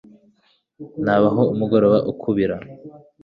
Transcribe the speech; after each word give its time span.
Nabaho 1.05 1.41
umugoroba 1.53 1.97
ukubira 2.11 2.55